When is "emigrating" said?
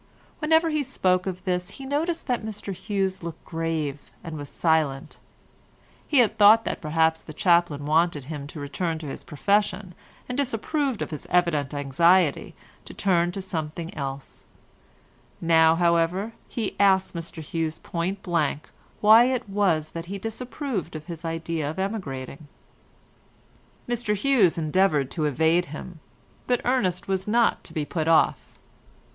21.77-22.47